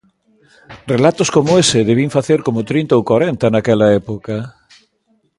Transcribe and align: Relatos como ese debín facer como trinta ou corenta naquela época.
Relatos 0.93 1.27
como 1.35 1.51
ese 1.63 1.79
debín 1.89 2.13
facer 2.17 2.39
como 2.47 2.67
trinta 2.69 2.97
ou 2.97 3.05
corenta 3.11 3.47
naquela 3.55 3.87
época. 4.01 4.35